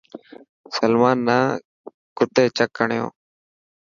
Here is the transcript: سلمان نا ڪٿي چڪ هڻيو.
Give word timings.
سلمان 0.75 1.17
نا 1.27 1.37
ڪٿي 2.17 2.45
چڪ 2.57 2.71
هڻيو. 2.79 3.07